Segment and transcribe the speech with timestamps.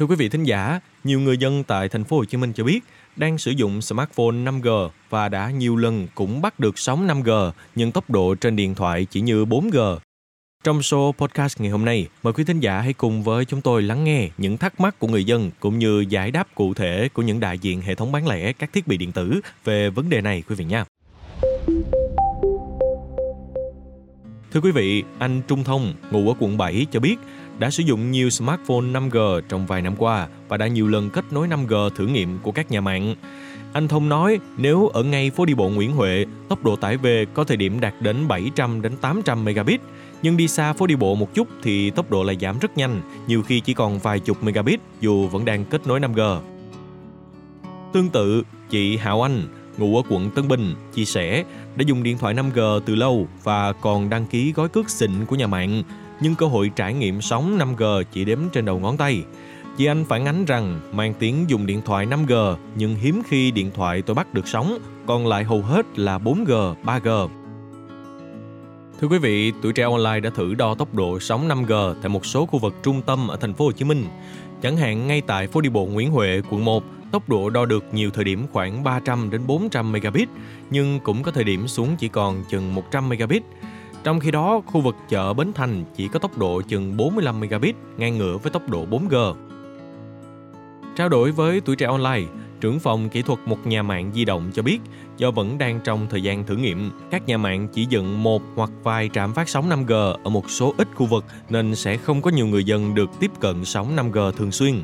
[0.00, 2.64] Thưa quý vị thính giả, nhiều người dân tại thành phố Hồ Chí Minh cho
[2.64, 2.80] biết
[3.16, 7.92] đang sử dụng smartphone 5G và đã nhiều lần cũng bắt được sóng 5G nhưng
[7.92, 9.98] tốc độ trên điện thoại chỉ như 4G.
[10.64, 13.82] Trong show podcast ngày hôm nay, mời quý thính giả hãy cùng với chúng tôi
[13.82, 17.22] lắng nghe những thắc mắc của người dân cũng như giải đáp cụ thể của
[17.22, 20.20] những đại diện hệ thống bán lẻ các thiết bị điện tử về vấn đề
[20.20, 20.84] này quý vị nha.
[24.52, 27.16] Thưa quý vị, anh Trung Thông, ngụ ở quận 7 cho biết
[27.58, 31.24] đã sử dụng nhiều smartphone 5G trong vài năm qua và đã nhiều lần kết
[31.30, 33.14] nối 5G thử nghiệm của các nhà mạng.
[33.72, 37.26] Anh Thông nói nếu ở ngay phố đi bộ Nguyễn Huệ, tốc độ tải về
[37.34, 39.80] có thời điểm đạt đến 700 đến 800 megabit,
[40.22, 43.00] nhưng đi xa phố đi bộ một chút thì tốc độ lại giảm rất nhanh,
[43.26, 46.40] nhiều khi chỉ còn vài chục megabit dù vẫn đang kết nối 5G.
[47.92, 49.42] Tương tự, chị Hạo Anh,
[49.80, 51.44] ngụ ở quận Tân Bình, chia sẻ
[51.76, 55.36] đã dùng điện thoại 5G từ lâu và còn đăng ký gói cước xịn của
[55.36, 55.82] nhà mạng,
[56.20, 59.22] nhưng cơ hội trải nghiệm sóng 5G chỉ đếm trên đầu ngón tay.
[59.76, 63.70] Chị Anh phản ánh rằng mang tiếng dùng điện thoại 5G nhưng hiếm khi điện
[63.74, 67.28] thoại tôi bắt được sóng, còn lại hầu hết là 4G, 3G.
[69.00, 72.26] Thưa quý vị, tuổi trẻ online đã thử đo tốc độ sóng 5G tại một
[72.26, 74.04] số khu vực trung tâm ở thành phố Hồ Chí Minh.
[74.62, 77.84] Chẳng hạn ngay tại phố đi bộ Nguyễn Huệ, quận 1, tốc độ đo được
[77.92, 80.28] nhiều thời điểm khoảng 300 đến 400 megabit,
[80.70, 83.42] nhưng cũng có thời điểm xuống chỉ còn chừng 100 megabit.
[84.04, 87.76] Trong khi đó, khu vực chợ Bến Thành chỉ có tốc độ chừng 45 megabit,
[87.96, 89.34] ngang ngửa với tốc độ 4G.
[90.96, 92.26] Trao đổi với tuổi trẻ online,
[92.60, 94.78] trưởng phòng kỹ thuật một nhà mạng di động cho biết,
[95.16, 98.70] do vẫn đang trong thời gian thử nghiệm, các nhà mạng chỉ dựng một hoặc
[98.82, 102.30] vài trạm phát sóng 5G ở một số ít khu vực nên sẽ không có
[102.30, 104.82] nhiều người dân được tiếp cận sóng 5G thường xuyên.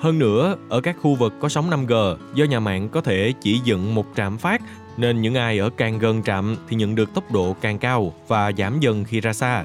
[0.00, 3.60] Hơn nữa, ở các khu vực có sóng 5G, do nhà mạng có thể chỉ
[3.64, 4.62] dựng một trạm phát
[4.96, 8.52] nên những ai ở càng gần trạm thì nhận được tốc độ càng cao và
[8.58, 9.64] giảm dần khi ra xa.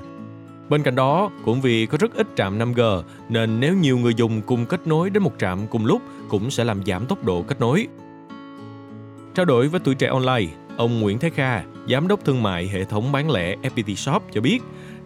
[0.69, 4.41] Bên cạnh đó, cũng vì có rất ít trạm 5G nên nếu nhiều người dùng
[4.41, 7.59] cùng kết nối đến một trạm cùng lúc cũng sẽ làm giảm tốc độ kết
[7.59, 7.87] nối.
[9.35, 12.83] Trao đổi với tuổi trẻ online, ông Nguyễn Thế Kha, giám đốc thương mại hệ
[12.83, 14.59] thống bán lẻ FPT Shop cho biết,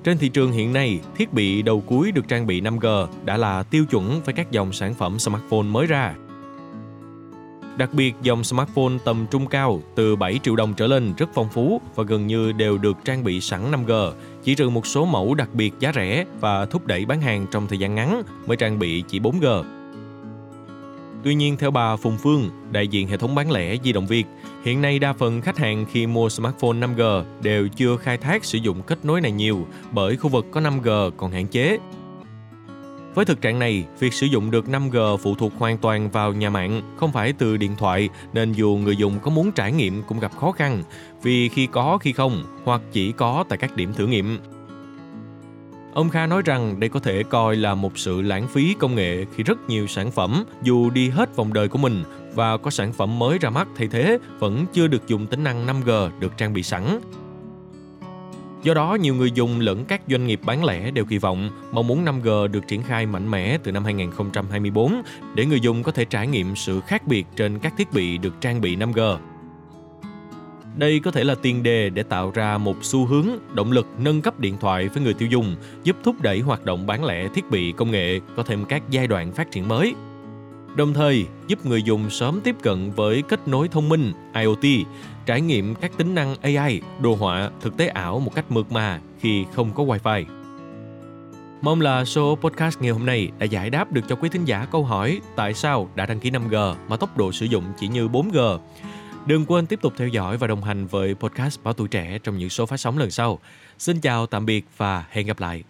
[0.04, 3.64] trên thị trường hiện nay, thiết bị đầu cuối được trang bị 5G đã là
[3.64, 6.16] tiêu chuẩn với các dòng sản phẩm smartphone mới ra.
[7.78, 11.50] Đặc biệt, dòng smartphone tầm trung cao từ 7 triệu đồng trở lên rất phong
[11.50, 14.12] phú và gần như đều được trang bị sẵn 5G,
[14.44, 17.68] chỉ trừ một số mẫu đặc biệt giá rẻ và thúc đẩy bán hàng trong
[17.68, 19.64] thời gian ngắn mới trang bị chỉ 4G.
[21.24, 24.26] Tuy nhiên, theo bà Phùng Phương, đại diện hệ thống bán lẻ di động Việt,
[24.64, 28.58] hiện nay đa phần khách hàng khi mua smartphone 5G đều chưa khai thác sử
[28.58, 31.78] dụng kết nối này nhiều bởi khu vực có 5G còn hạn chế.
[33.16, 36.50] Với thực trạng này, việc sử dụng được 5G phụ thuộc hoàn toàn vào nhà
[36.50, 40.20] mạng, không phải từ điện thoại, nên dù người dùng có muốn trải nghiệm cũng
[40.20, 40.84] gặp khó khăn,
[41.24, 44.40] vì khi có khi không, hoặc chỉ có tại các điểm thử nghiệm.
[45.94, 49.26] Ông Kha nói rằng đây có thể coi là một sự lãng phí công nghệ
[49.36, 52.04] khi rất nhiều sản phẩm dù đi hết vòng đời của mình
[52.40, 55.68] và có sản phẩm mới ra mắt thay thế vẫn chưa được dùng tính năng
[55.68, 57.00] 5G được trang bị sẵn.
[58.64, 61.88] Do đó, nhiều người dùng lẫn các doanh nghiệp bán lẻ đều kỳ vọng mong
[61.88, 65.02] muốn 5G được triển khai mạnh mẽ từ năm 2024
[65.36, 68.34] để người dùng có thể trải nghiệm sự khác biệt trên các thiết bị được
[68.42, 69.18] trang bị 5G.
[70.78, 74.22] Đây có thể là tiền đề để tạo ra một xu hướng, động lực nâng
[74.22, 77.50] cấp điện thoại với người tiêu dùng, giúp thúc đẩy hoạt động bán lẻ thiết
[77.50, 79.96] bị công nghệ có thêm các giai đoạn phát triển mới.
[80.76, 84.88] Đồng thời, giúp người dùng sớm tiếp cận với kết nối thông minh IoT,
[85.26, 89.00] trải nghiệm các tính năng AI, đồ họa, thực tế ảo một cách mượt mà
[89.20, 90.26] khi không có Wi-Fi.
[91.62, 94.68] Mong là số podcast ngày hôm nay đã giải đáp được cho quý thính giả
[94.72, 98.08] câu hỏi tại sao đã đăng ký 5G mà tốc độ sử dụng chỉ như
[98.08, 98.60] 4G.
[99.26, 102.38] Đừng quên tiếp tục theo dõi và đồng hành với podcast Báo Tuổi Trẻ trong
[102.38, 103.40] những số phát sóng lần sau.
[103.78, 105.64] Xin chào, tạm biệt và hẹn gặp lại.